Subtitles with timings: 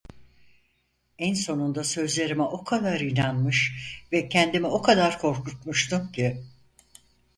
[1.19, 3.73] En sonunda sözlerime o kadar inanmış
[4.11, 6.41] ve kendimi o kadar korkutmuştum ki...